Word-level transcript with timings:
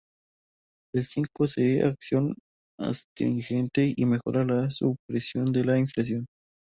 El 0.95 1.03
zinc 1.05 1.27
posee 1.31 1.83
acción 1.83 2.33
astringente 2.79 3.93
y 3.95 4.05
mejora 4.07 4.41
la 4.41 4.67
supresión 4.71 5.45
de 5.51 5.63
la 5.63 5.77
inflamación. 5.77 6.25